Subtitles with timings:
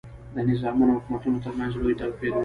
[0.35, 2.39] د نظامونو او حکومتونو ترمنځ لوی توپیر وي.